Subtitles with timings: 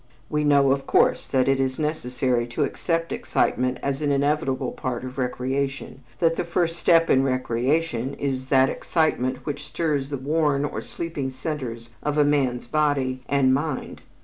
[0.31, 5.03] We know of course that it is necessary to accept excitement as an inevitable part
[5.03, 10.65] of recreation, that the first step in recreation is "that excitement which stirs the worn
[10.65, 14.01] or sleeping centers of a man's body and mind."